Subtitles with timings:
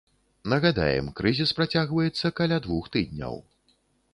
[0.53, 3.35] Нагадаем, крызіс працягваецца каля двух тыдняў.